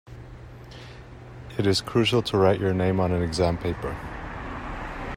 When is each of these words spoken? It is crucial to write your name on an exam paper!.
It 1.59 1.67
is 1.67 1.79
crucial 1.79 2.23
to 2.23 2.35
write 2.35 2.59
your 2.59 2.73
name 2.73 2.99
on 2.99 3.11
an 3.11 3.21
exam 3.21 3.59
paper!. 3.59 3.95